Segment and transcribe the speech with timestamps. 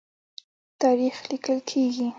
[0.81, 2.07] تاریخ لیکل کیږي.